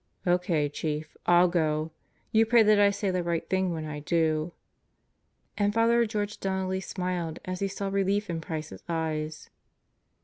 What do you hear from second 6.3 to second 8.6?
Donnelly smiled as he saw relief in